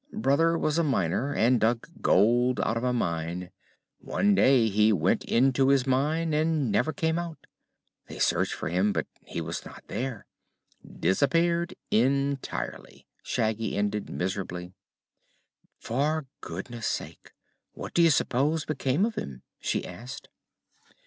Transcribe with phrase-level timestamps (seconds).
[0.17, 3.51] Brother was a miner, and dug gold out of a mine.
[3.99, 7.37] One day he went into his mine and never came out.
[8.07, 10.25] They searched for him, but he was not there.
[10.83, 14.73] Disappeared entirely," Shaggy ended miserably.
[15.77, 17.31] "For goodness sake!
[17.73, 20.29] What do you s'pose became of him?" she asked.